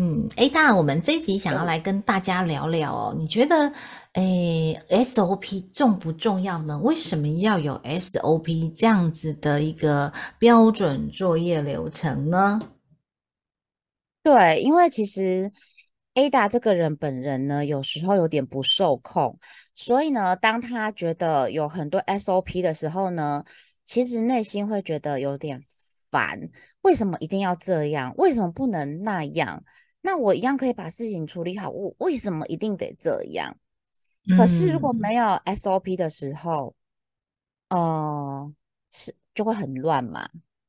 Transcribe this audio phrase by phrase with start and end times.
[0.00, 3.16] 嗯，A 大，我们这一集想要来跟大家聊聊哦。
[3.18, 3.72] 你觉得，
[4.12, 6.78] 诶，SOP 重不重要呢？
[6.78, 12.60] 为什么要有 SOP 这样子的一个标准作业流程呢？
[14.22, 15.50] 对，因为其实
[16.14, 19.36] Ada 这个人本人呢，有时候有点不受控，
[19.74, 23.42] 所以呢，当他觉得有很多 SOP 的时候呢，
[23.84, 25.60] 其实内心会觉得有点
[26.08, 26.50] 烦。
[26.82, 28.14] 为什么一定要这样？
[28.16, 29.64] 为什么不能那样？
[30.00, 33.56] 那我一样可以把事情处理好，我为什么一定得这样？
[34.36, 36.74] 可是如果没有 SOP 的时候，
[37.70, 38.54] 呃，
[38.90, 40.28] 是就会很乱嘛，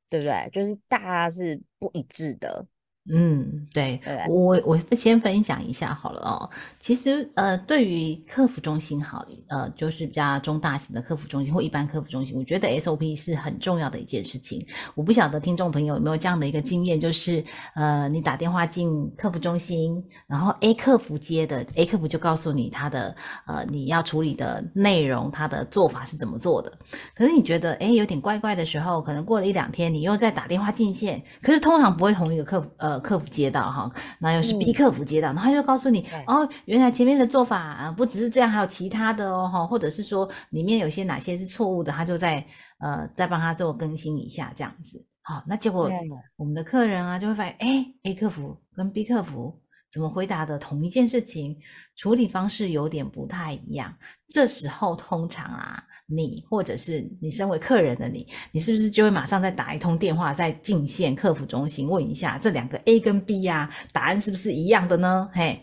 [0.09, 0.49] 对不对？
[0.51, 2.65] 就是大家是不一致的。
[3.11, 6.49] 嗯，对我我先分享一下好了哦。
[6.79, 14.63] 其实呃，对于客服中心好，呃，就是比较中大型的客服中心或一般客服中心，我觉得 SOP 是很重要的一件事情。
[14.93, 17.43] 我不晓得听众朋友有没有这样的一个经验，就是
[17.73, 23.15] 呃，你打电话进客服中心，然后 A 客服接的，A 客服就告诉你他的
[23.47, 26.71] 呃你要处理的内容，他的做法是怎么做的。
[27.15, 32.98] 可是你觉得哎有点怪怪的时候，可能过了一两天，你又再打电话进线，可是通常不会同一个客服呃。
[32.99, 42.45] 客服接到哈，那又是 B 客服接到，然后他就告诉你哦，原来前面的做法啊不只是这样，还有其他的哦哈，或者是说里面有些哪些是错误的，他就在
[42.79, 45.05] 呃再帮他做更新一下这样子。
[45.21, 45.89] 好，那结果
[46.35, 49.59] 我们的客人啊就会发现，哎，A 客服跟 B 客服
[49.91, 51.57] 怎么回答的同一件事情，
[51.95, 53.93] 处理方式有点不太一样。
[54.27, 55.83] 这时候通常啊。
[56.11, 65.29] 你或者是你身为客人的你，你是不是就会马上再打一通电话，在进线客服中心问一下这两个 A 跟 B 呀，答案是不是一样的呢？
[65.33, 65.61] 嘿，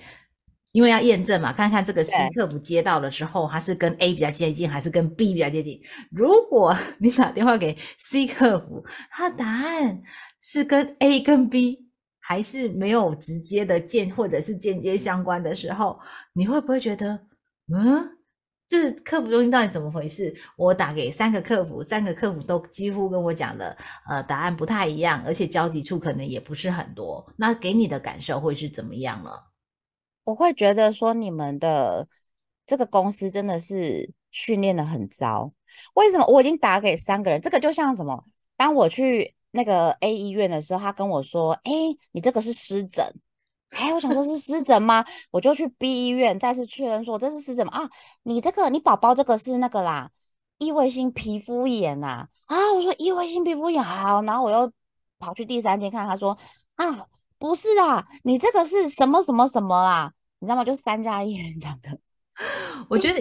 [0.72, 5.80] 因为要验证嘛，看看这个 C 客服接到了之后，它是跟 A 比较接近，还是跟 B 比较接近。
[6.10, 10.00] 如果 你打电话给 C 客服，他答案
[10.40, 11.88] 是跟 A 跟 B
[12.20, 15.98] 还是没有直接的间或者是间接相关的时候，
[16.32, 17.20] 你会不会觉得
[17.74, 18.15] 嗯？
[18.68, 20.34] 这客服中心到底怎么回事？
[20.56, 23.76] 我打给三个客服，三个客服都几乎跟我讲的，
[24.08, 27.24] 呃，答案不太一样，而且交集处可能也不是很多。
[27.36, 29.30] 那给你的感受会是怎么样呢？
[30.24, 32.08] 我会觉得说，你们的
[32.66, 35.52] 这个公司真的是训练的很糟。
[35.94, 36.26] 为什么？
[36.26, 38.24] 我已经打给三个人，这个就像什么？
[38.56, 41.72] 当我去那个 A 医院的时候，他跟我说：“哎，
[42.10, 43.06] 你这个是湿疹。”
[43.70, 45.04] 哎，我想说是湿疹吗？
[45.30, 47.72] 我就去 B 医院再次确认说这是湿疹吗？
[47.72, 47.90] 啊，
[48.22, 50.10] 你这个你宝宝这个是那个啦，
[50.58, 52.28] 异位性皮肤炎呐。
[52.46, 54.72] 啊，我说异位性皮肤炎好，然后我又
[55.18, 56.38] 跑去第三间看，他说
[56.76, 57.06] 啊，
[57.38, 60.12] 不是啊，你这个是什么什么什么啦？
[60.38, 60.64] 你知道吗？
[60.64, 61.98] 就是三家医院讲的。
[62.88, 63.20] 我觉得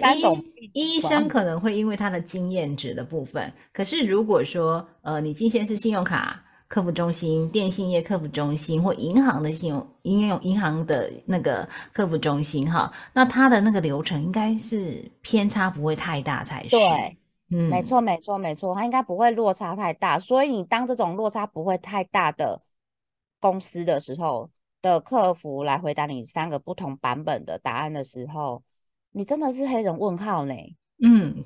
[0.73, 6.41] 医医生可能会因为他的经验值的部分，可是如果说呃，你今天是信用卡。
[6.67, 16.69] 客服中心、电信业客服中心或银行的信用应用银行的那个客服中心，哈，那它的那个流程应该是偏差不会太大才是。
[16.71, 17.17] 对，
[17.51, 20.17] 嗯，没错，没错，没错，它应该不会落差太大。
[20.17, 22.61] 所以你当这种落差不会太大的
[23.39, 24.49] 公司的时候
[24.81, 28.63] 的客服来回答你三个不同版本的答案的时候，
[29.11, 30.55] 你真的是黑人问号呢。
[31.03, 31.43] 嗯，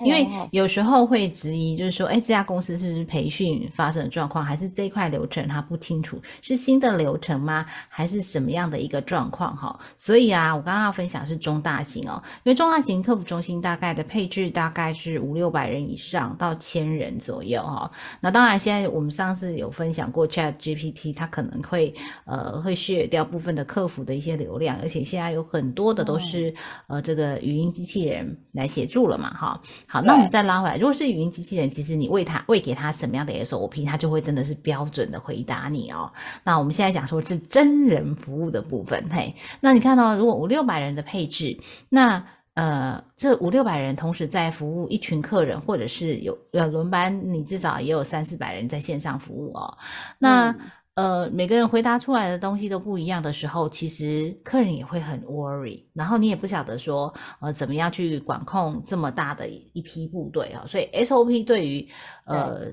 [0.00, 7.66] 因为有时候会质疑，就是说，哎，这家公司是不是培训发生的状况，还是这一块流程它不清楚，是新的流程吗？
[7.88, 9.56] 还是什么样的一个状况？
[9.56, 17.90] 哈，所以啊，我刚刚要分享是中大型哦，因为中大型客服中心大概的配置大概是五六百人以上到千人左右哈。
[18.20, 21.92] 那当然，现在我们上次有分享过 Chat GPT，它可能会
[22.24, 26.54] 呃会削掉部分的客服的一些流量，而且现在有很多的都是
[26.86, 28.88] 呃这个语音机器人来写。
[28.92, 29.30] 住了嘛？
[29.32, 30.76] 哈，好，那我们再拉回来。
[30.76, 36.12] 如果是语音机器人，其实你喂它喂给它什么样的 SOP，它就会真的是标准的回答你哦。
[36.44, 41.58] 那我们现在讲说是真人服务的部分，嘿，那你看到如果五六百人的配置，
[41.88, 42.22] 那
[42.54, 49.78] 呃，这五六百人同时在服务一群客人，或者是有呃轮班，你至少也有三四百人在线上服务哦。
[50.18, 50.54] 那
[50.94, 60.64] 呃，每个人回答出来的东西都不一样的时候，其实客人也会很 worry，然后你也不晓得说，呃，怎么样去管控这么大的一批部队啊？
[60.66, 61.88] 所以 SOP 对于
[62.26, 62.66] 呃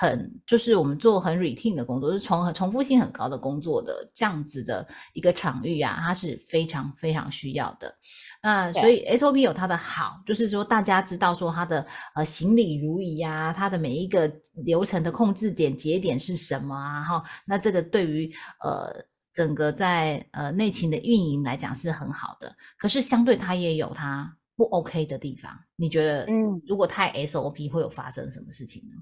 [0.00, 7.94] 很就是我们做很 routine 的工作，就是重重复性很高的工作的这样子的一个场域啊，它是非常非常需要的。
[8.42, 17.02] 那所以 SOP 有它的好，就是说大家知道说它的呃行礼如仪啊，它的每一个流程的控制点节点是什么啊？
[17.02, 18.32] 哈，那这个对于
[18.62, 18.90] 呃
[19.30, 22.56] 整个在呃内勤的运营来讲是很好的。
[22.78, 25.52] 可是相对它也有它不 OK 的地方。
[25.76, 28.94] 你觉得，嗯，如果太 SOP 会有发生什么事情呢？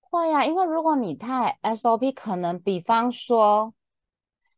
[0.00, 3.74] 会呀，因为如果你太 SOP，可能比方说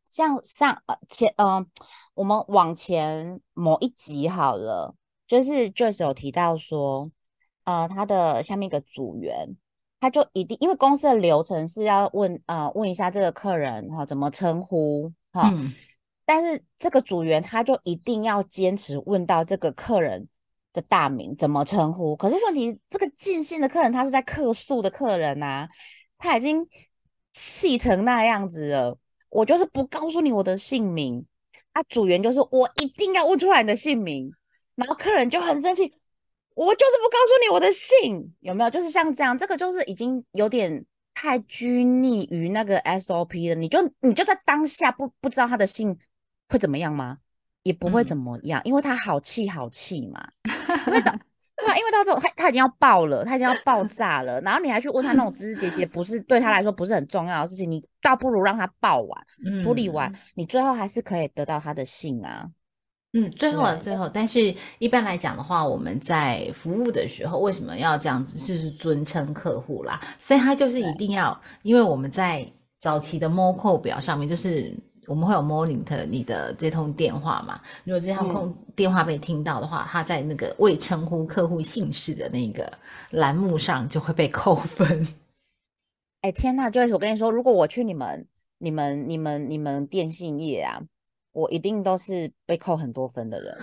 [0.07, 1.65] 像上呃前呃。
[2.17, 4.95] 我们往前某一集好了，
[5.27, 7.11] 就是 Joyce 有提到说，
[7.63, 9.55] 呃，他的下面一个组员，
[9.99, 15.53] 他就一定因为公司的流程是要问呃问一下这个客人哈怎么称呼哈，
[16.25, 20.27] 但是这个组员他就一定要坚持问到这个客人
[20.73, 22.15] 的大名怎么称呼。
[22.15, 25.69] 可是问题这个尽兴的客人他是在客诉的客人呐，
[26.17, 26.67] 他已经
[27.31, 28.97] 气成那样子了，
[29.29, 31.23] 我就是不告诉你我的姓名。
[31.77, 34.31] 他组员就是我一定要问出来你的姓名，
[34.73, 35.83] 然后客人就很生气，
[36.55, 38.69] 我就是不告诉你我的姓，有没有？
[38.71, 40.83] 就是像这样，这个就是已经有点
[41.13, 43.53] 太拘泥于那个 SOP 了。
[43.53, 45.95] 你就你就在当下不不知道他的姓
[46.49, 47.19] 会怎么样吗？
[47.61, 50.27] 也不会怎么样，因为他好气好气嘛。
[50.87, 51.19] 因为的。
[51.57, 59.25] 对啊，因为到这种他他已经要爆了，他已经要爆 炸了，然后你还去问他那种枝枝节节，不是对他来说不是很重要的事情，你倒不如让他爆完，
[59.63, 62.47] 处理完，你最后还是可以得到他的信啊。
[63.13, 68.37] 嗯，最后最后，但是一般来讲的话，我们在服务的时候为什么要这样子？
[68.37, 72.45] 就是尊称客户啦，所以他就是一定要，因为我们在
[72.77, 74.71] 早期的 m o c o 表上面就是。
[75.07, 77.59] 我们会有 monitor 你的这通电话嘛？
[77.85, 82.71] 如果这通空电话被听到的话，他在那个未称呼客户姓氏的那个
[83.11, 85.07] 栏目上就会被扣分。
[86.21, 88.27] 哎天呐，Joyce，我跟你说，如果我去你们、
[88.57, 90.81] 你们、你们、你们电信业啊，
[91.31, 93.57] 我一定都是被扣很多分的人。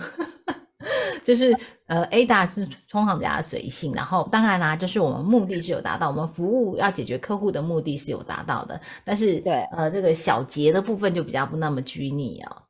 [1.25, 1.51] 就是
[1.87, 12.61] 呃，Ada 是通常比较随性，然后当然啦，就是我们目的是有达到，我们服务要解决客户的目的是有达到的，但是对呃，这个小节的部分就比较不那么拘泥哦。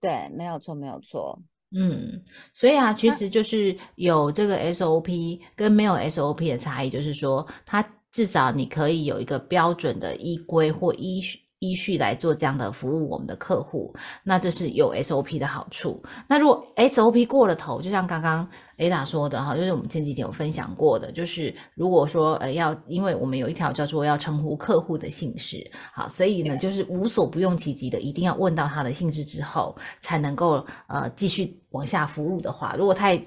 [0.00, 1.38] 对，没有错，没有错。
[1.76, 2.22] 嗯，
[2.54, 11.40] 所以啊，其实就是有这个 SOP 跟没有 SOP 的差异，就是说它至少你可以有一个标准的依规或依序。
[11.66, 13.92] 依序来做这样的服务，我们的客户，
[14.22, 16.02] 那这是有 SOP 的好处。
[16.28, 18.48] 那如果 SOP 过了头，就像刚刚
[18.78, 33.20] Ada 说的哈，就是我们前几天有分享过的，就是如果说呃要，因为我们有一条叫做要称呼客户的姓氏，好，所以呢就是无所不用其极的，一定要问到他的姓氏之后，才能够呃继续往下服务的话，如果太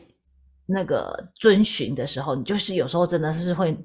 [0.65, 3.77] 那个遵循的时候，你就是有时候真的是会。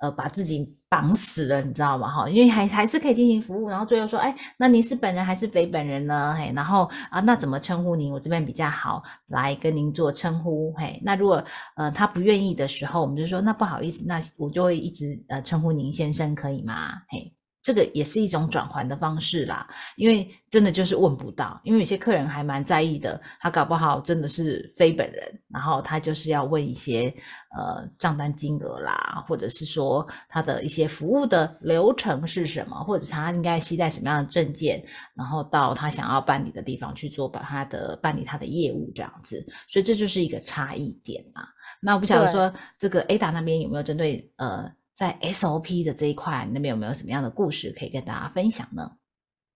[0.00, 2.08] 呃，把自己绑死了，你知道吗？
[2.08, 6.34] 哈，因为还还是可以进行服务，然后最后说，哎，那您是本人还是非本人呢？
[6.38, 8.12] 嘿，然后啊，那怎么称呼您？
[8.12, 10.72] 我这边比较好来跟您做称呼。
[10.72, 11.44] 嘿，那如果
[11.76, 17.02] 呃他不愿意的时候，我们就说，那不好意思，那我就会一直呃称呼您先生，可以吗？
[17.08, 17.32] 嘿。
[17.62, 27.12] 这个也是一种转还的方式啦，因为真的就是问不到，因为有些客人还蛮在意的，他搞不好真的是非本人，然后他就是要问一些
[27.54, 34.82] 呃账单金额啦，或者是说他的一些服务的流程是什么，或者他应该携带什么样的证件，
[35.14, 41.42] 然后到他想要办理的地方去做把他的办理他的业务这样子，所以这就是一个差异点嘛。
[41.82, 44.72] 那我不晓得说这个 Ada 那边有没有针对呃。
[45.00, 48.98] 在 SOP 的这一块，那边有没有什么样的故事可以跟大家分享呢？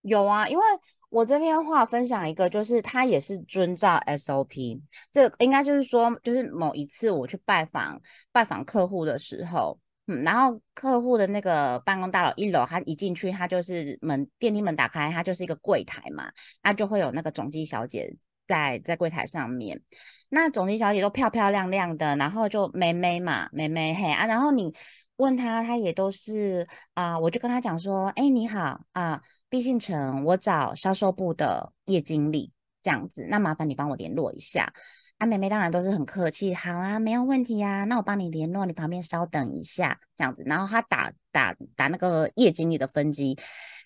[0.01, 0.65] 有啊，因为
[1.11, 4.81] 我这边话分享一个，就是他也是遵照 SOP。
[5.13, 8.01] 这应该就是说，就是某一次我去拜访
[8.33, 16.33] 拜访客户的时候，嗯，然后客户的那个办公大楼一楼，他一进去，他就是门电梯门打开，他就是一个柜台嘛，
[16.63, 18.17] 那就会有那个总机小姐
[18.49, 19.83] 在在柜台上面。
[20.31, 24.75] 那总机小姐都漂漂亮亮的，然后就妹妹嘛，妹妹嘿啊，然后你。
[25.17, 32.53] 问他，他也都是啊，我就跟他讲说，哎，你好啊，毕信成，我找销售部的叶经理
[32.83, 34.73] 这样子，那麻烦你帮我联络一下。
[35.19, 40.43] 啊，妹妹当然都是很客气，好啊，没有问题啊，那我帮你联络，你旁边稍等一下这样子。
[40.45, 43.39] 然后他打打打那个叶经理的分机。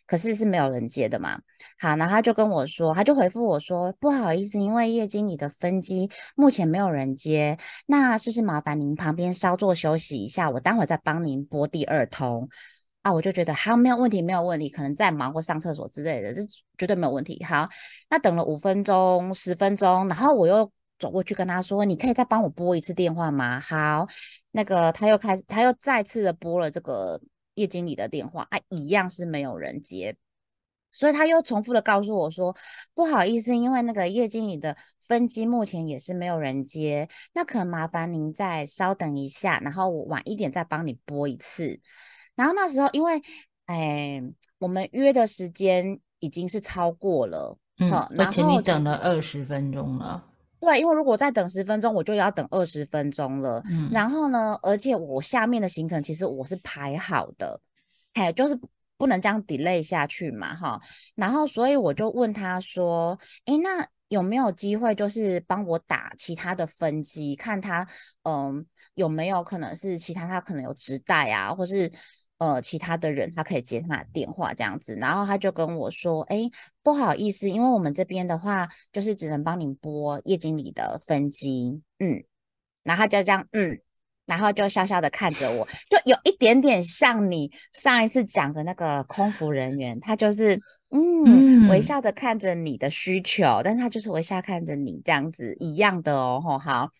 [0.08, 1.38] 可是是没有人接的嘛？
[1.78, 12.48] 好，然后他就跟我说，他就回复我说，不好意思，因为叶经理的分机目前没有人接，那是不是麻烦您旁边稍作休息一下，我待会再帮您拨第二通
[13.02, 13.12] 啊？
[13.12, 16.40] 我就觉得好，没有问题，没有问题，可能在忙或上厕所之类的，这
[16.78, 17.44] 绝对没有问题。
[17.44, 17.68] 好，
[18.08, 23.60] 那等了五分钟、十分钟，然后我又走过去跟他说，你可以再帮我拨一次电话吗？
[23.60, 24.08] 好。
[24.50, 27.20] 那个他又开始，他又再次的拨了这个
[27.58, 30.16] 叶经理的电话，啊，一样是没有人接，
[30.92, 32.56] 所以他又重复的告诉我说，
[32.94, 41.80] 不好意思，因为那个叶经理的分机目前也是没有人接，那可能麻烦您再稍等一下，然后我晚一点再帮你拨一次。
[42.36, 43.20] 然后那时候因为，
[43.66, 44.22] 哎，
[44.58, 50.27] 我们约的时间已经是超过了，嗯，而且你等了二十分钟了。
[50.60, 53.62] 对，因为如果再等十分钟，我就要等二十分钟了。
[53.70, 57.60] 嗯，然后呢，而且我下面的行程其实我是排好的，
[58.14, 58.58] 哎，就是
[58.96, 60.80] 不能这样 delay 下去嘛，哈。
[61.14, 67.86] 然后所以我就问他说：“哎，那有没有机会就是帮我打其他的分机，看他
[68.24, 71.90] 嗯有没有可能是其他他可能有直带啊，或是。”
[72.38, 76.48] 呃，其他的人他可以接他的电话这样子，然后他就跟我说：“哎，
[76.84, 82.22] 不好意思，因为我们这边的话，就是只能帮你拨叶经理的分机。”嗯，
[82.84, 83.80] 然后就这样，嗯，
[84.24, 96.90] 然后就笑笑的看着我，就有一点点像你上一次讲的那个空服人员，他就是嗯微笑的看着你的需求，但是他就是微笑看着你这样子一样的哦，吼好。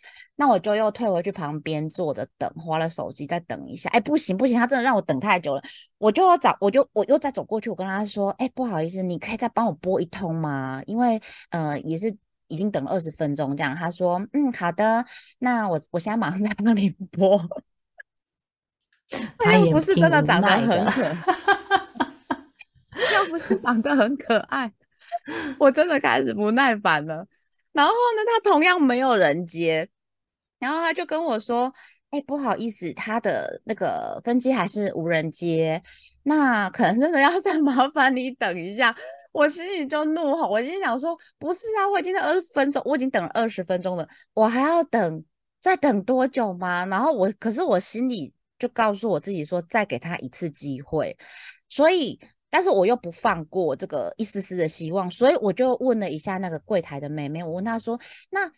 [0.41, 3.91] 那我就又退回去旁边坐着等，花了手机再等一下。
[3.91, 5.63] 哎，不行不行，他真的让我等太久了。
[5.99, 10.81] 我就要找，我就我又再走过去，我跟他说：“哎，不好意思，你可以再帮我拨一通吗？
[10.87, 12.17] 因为呃也是
[12.47, 15.05] 已经等了二十分钟这样。”他说：“嗯，好的，
[15.41, 17.37] 那我我现在马上再帮你拨。”
[19.39, 21.03] 他又不是真的长得很可，
[23.17, 24.73] 又不是长得很可爱，
[25.59, 27.27] 我真的开始不耐烦了。
[27.73, 29.89] 然后呢，他同样没有人接。
[30.59, 31.73] 然后他就跟我说
[32.11, 35.83] ：“哎，不好意思，他的那个分机还是无人接，
[36.23, 38.95] 那可能真的要 再麻烦你等一下。”
[39.31, 45.23] 我心里就怒吼，我心想说：“不是啊，我已经在二十分钟，我已经等了二十分钟了，我还要等，
[45.61, 51.17] 再等多久吗？”然后我，可是我心里就告诉我自己说：“再给他一次机会。”
[51.69, 52.19] 所以，
[52.51, 58.01] 但是我又不放过这个一丝丝的希望，所以我就问了一下那个柜台的妹妹，我问她说
[58.31, 58.51] ：“那？”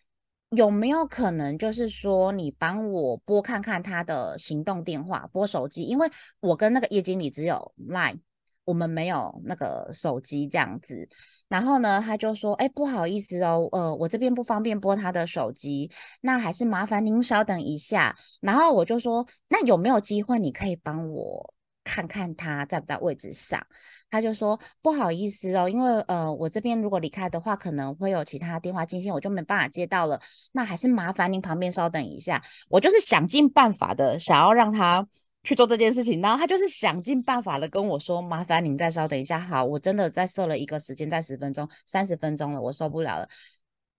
[0.50, 6.08] 有没有可能，就是说你帮我拨看看他的行动电话，拨手机，因为
[6.40, 8.18] 我跟那个叶经理只有 Line，
[8.64, 11.08] 我们没有那个手机这样子。
[11.48, 15.90] 然后呢，他就说：“哎，不好意思哦，呃，我这边不方便拨他的手机，
[16.20, 21.54] 那还是麻烦您稍等一下。”然后我就说：“那有没有机会你可以帮我
[21.90, 23.60] 看看他在不在位置上？”
[24.12, 30.20] 他就说不好意思哦，因为呃，我这边如果离开的话，可能会有其他电话进线，我就没办法接到了。
[30.52, 35.06] 那还是麻烦您旁边稍等一下，我就是想尽办法的想要让他
[35.44, 39.38] 去做这件事情，然后他就是想尽办法的跟我说，麻烦您再稍等一下。
[39.38, 43.28] 好，我真的再设了一个时间，在十分钟、三十分钟了，我受不了了。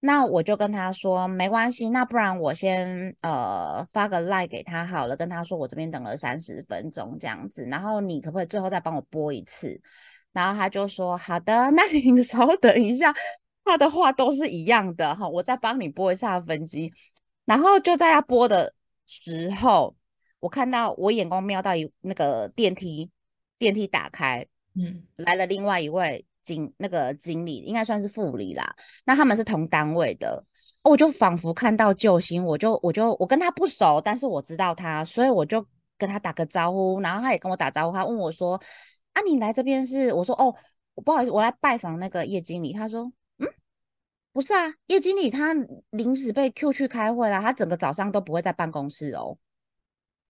[0.03, 9.79] 那我就跟他说没关系，那不然我先呃发个赖给他好了，跟他说我这边等了三十分钟这样子，然后你可不可以最后再帮我拨一次？
[10.33, 13.13] 然后他就说好的， 那你稍等一下，
[13.63, 16.91] 他的话都是一样的哈，我再帮你拨一下分机。
[17.45, 18.73] 然后就在他拨的
[19.05, 19.95] 时候，
[20.39, 23.11] 我看到我眼光瞄到一那个电梯，
[23.59, 26.25] 电梯打开，嗯，来了另外一位。
[26.41, 30.43] 经那个经理应该算是副理啦，那他们是同单位的，
[30.83, 35.65] 我就仿佛看到救星，我就我就我跟他不熟，但是我知道他，所以我就
[35.97, 38.59] 跟他打个招呼，然后他也跟我打招呼，他问我说
[39.13, 40.55] ：“啊，你来这边是？”我说：“哦，
[40.95, 43.47] 我不好意思，我来拜访那个叶经理。”他说：“嗯，
[44.33, 45.53] 不是啊，叶经理他
[45.91, 49.37] 临时被 Q 去开会了，他整个早上都不会在办公室哦。”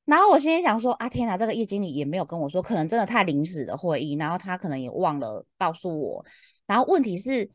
[0.05, 6.25] 然后我心里想说啊，天哪，这个叶经理也没有跟我说，可能真的太临时的会议，然后他可能也忘了告诉我。
[6.65, 7.49] 然后问题是，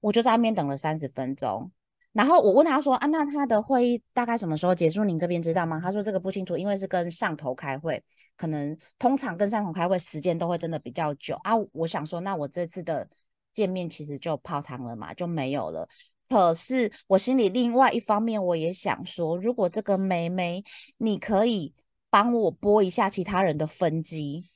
[0.00, 1.70] 我就在那边等了三十分钟。
[2.12, 5.04] 然后我问他说啊，那他的会议大概什么时候结束？
[5.04, 5.78] 您这边知道吗？
[5.82, 8.02] 他说这个不清楚，因为是跟上头开会，
[8.36, 11.52] 可能通常跟上头开会时间都会真的比较久啊。
[11.72, 13.06] 我想说，那我这次的
[13.52, 15.86] 见面其实就泡汤了嘛，就没有了。
[16.28, 20.64] 可是我心里另外一方面，我也想说，如果这个妹妹
[20.96, 21.74] 你可以。
[22.10, 24.50] 帮我拨一下其他人的分机，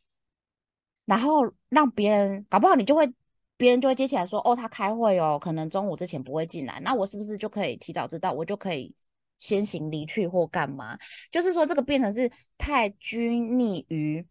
[1.05, 3.13] 然后让别人搞不好你就会，
[3.57, 8.95] 别人就会接起来说，哦，他开会哦，可能中午之前不会进来，那我是不是就可以提早知道，我就可以
[9.37, 10.99] 先行离去或干嘛？
[11.31, 14.27] 就是说这个变成是太拘泥于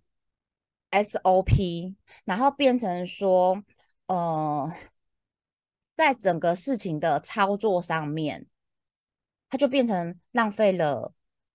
[0.91, 3.63] SOP，然后变成说，
[4.07, 4.71] 呃，
[5.95, 8.47] 在整个事情的操作上面，
[9.49, 11.13] 它就变成浪费了。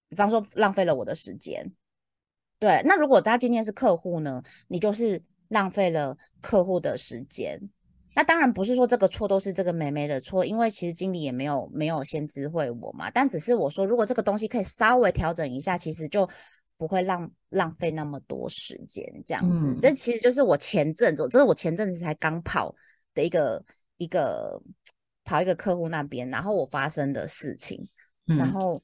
[0.09, 1.73] 比方说浪费了我的时间，
[2.59, 2.83] 对。
[2.85, 4.43] 那如果他今天是客户呢？
[4.69, 7.61] 你就是浪费了客户的时间。
[8.15, 13.11] 那当然不是说这个错都是这个妹妹的错，因为其实经理也没有没有先知会我嘛。
[13.11, 16.27] 但只是我说，如果这个东西可以稍微调整一下，其实就
[16.79, 19.77] 不会浪浪费那么多时间这样子。
[19.83, 22.75] 这其实就是我前阵子，这是我前阵子才刚跑
[23.13, 23.63] 的一个
[23.99, 24.59] 一个
[25.25, 27.87] 跑一个客户那边，然后我发生的事情，
[28.25, 28.83] 然后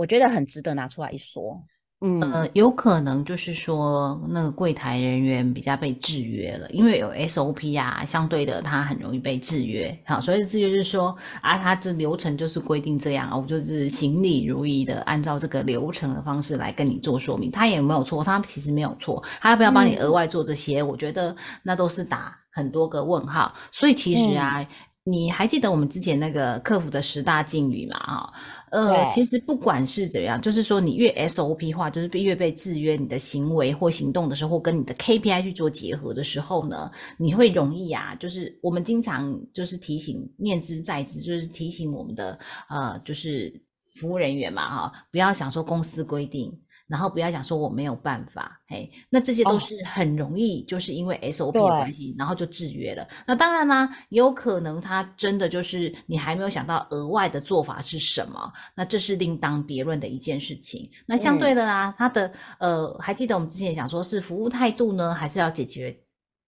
[0.00, 1.62] 我觉得很值得拿出来一说。
[2.00, 9.94] 嗯，有可能就是说那个柜台人员比较被制约了，因为有 SOP 啊，相对的他很容易被制约。
[10.06, 17.50] 好，所以制约就是说啊，他这流程就是规定这样啊，我就是行礼如仪的按照这个流程的方式来跟你做说明。
[17.50, 20.82] 他也没有错，他其实没有错，他要不要帮你额外做这些？
[20.82, 23.54] 我觉得那都是打很多个问号。
[23.70, 24.66] 所以其实啊。
[25.10, 27.96] 你还记得我们之前那个客服的十大禁语嘛？
[27.96, 28.32] 啊，
[28.70, 42.38] 呃，其实不管是怎样，就是说你越 SOP 化，就是越被制约，你的行为或行动的时候，或跟你的 KPI 去做结合的时候呢，你会容易啊，就是我们经常就是提醒念之在之，就是提醒我们的
[42.68, 43.52] 呃，就是
[43.94, 46.52] 服务人员嘛，哈，不要想说公司规定。
[46.90, 53.06] 然后不要讲说我没有办法，嘿，那这些都是很容易，就是因为 SOP 的关系，然后就制约了。
[53.24, 60.90] 那当然啦，有可能他真的就是你还没有想到额外的做法是什么，那这是另当别论的一件事情。
[61.06, 65.96] 那相对的啦，他的呃，还记得我们之前讲说是服务态度呢，还是要解决？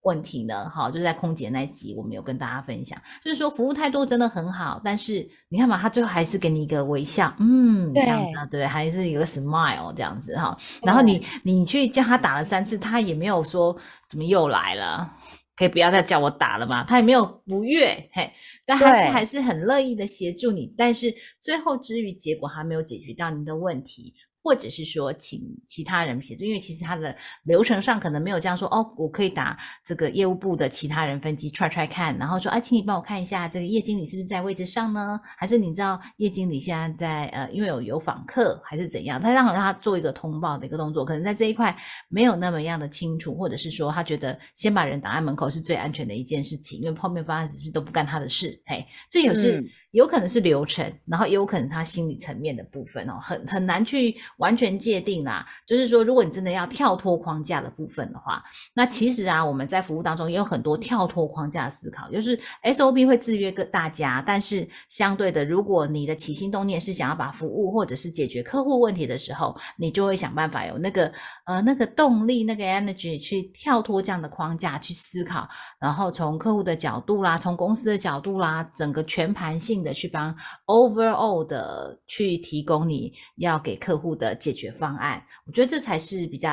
[0.02, 0.68] 问题呢？
[0.68, 10.56] 好，就在空姐那一集，我们有跟大家分享，就是说服务态度真的很好，但是你看嘛，他最后还是给你一个微笑，嗯，这样子，对，还是有个 smile 这样子哈。
[10.82, 13.76] 然后你你去叫他打了三次，他也没有说
[14.09, 15.14] 怎么又来了，
[15.56, 16.85] 可以不要再叫我打了吗？
[16.88, 18.32] 他也没有不悦，嘿，
[18.66, 20.75] 但还是还是很乐意的协助你。
[20.76, 24.14] 但是最后之于结果还没有解决到您的问题。
[24.42, 35.20] 或者是说请其他人协助，因为其实他的流程上可能没有这样说哦，我可以打这个业务部的其他人分机踹踹看，然后说啊，请你帮我看一下这个叶经理是不是在位置上呢？
[35.37, 39.20] 还是你知道叶经理现在在呃，因为有有访客还是怎样？
[39.20, 41.76] 他让让他做一个通报的一个动作，可能在这一块
[42.09, 54.16] 没有那么样的清楚，或者是说他觉得先把人挡在门口是最安全的一件事情，因为后面方案只是都不干他的事，嘿，这也是有可能是流程，然后也有可能他心理层面的部分哦，很很难去。
[54.38, 58.42] 完全界定啦，就是说，如果你真的要跳脱框架的部分的话，
[58.75, 71.12] 那其实啊，我们在服务当中也有很多跳脱框架思考，就是 SOP 会制约个大家，但是相对的，如果你的起心动念是想要把服务或者是解决客户问题的时候，你就会想办法有那个
[71.45, 75.49] 呃那个动力、那个 energy 去跳脱这样的框架去思考，
[75.81, 80.35] 然后从客户的角度啦，从公司的角度啦，整个全盘性的去帮
[80.66, 84.16] overall 的去提供你要给客户。
[84.22, 86.48] 的解决方案，我觉得这才是比较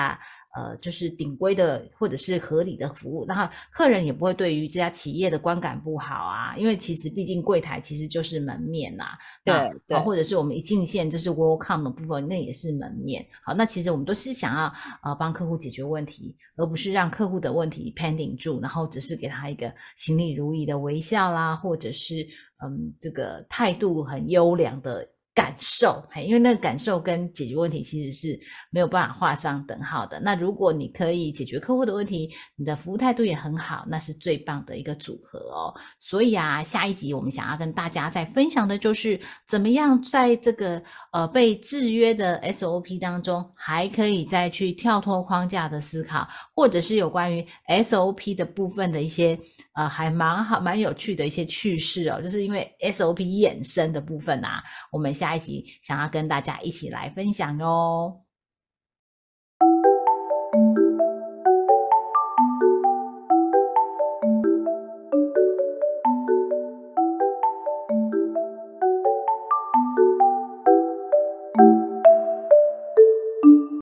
[0.55, 9.05] 呃，就是顶规的或者是合理的服务，然后客人也不会对于这家企业的观感不好啊，因为其实毕竟柜台其实就是门面呐，
[9.45, 9.53] 对
[9.85, 13.23] 对，或者是我们一进线就是 welcome 的部分，那也是门面。
[13.43, 22.27] 好，那其实我们都是想要呃帮客户解决问题，而不是让客户的问题 pending 住，然后只是给他一个行礼如仪的微笑啦，或者是
[22.65, 25.07] 嗯这个态度很优良的。
[25.39, 28.37] 感受，嘿，因为那个感受跟解决问题其实是
[28.71, 30.19] 没有办法画上等号的。
[30.19, 35.73] 那如果你可以解决客户的问题，你的服务态度也很好，那是最棒的一个组合哦。
[35.97, 46.27] 所以啊，下一集我们想要跟大家再分享的就是怎么样在这个呃被制约的 SOP 当中，还可以再去跳脱框架的思考，
[46.59, 49.39] 或者是有关于 SOP 的部分的一些
[49.75, 52.21] 呃还蛮好蛮有趣的一些趣事哦。
[52.21, 55.29] 就是因为 SOP 衍生的部分啊，我们下。
[55.29, 58.28] 一集想要跟大家一起来分享哟。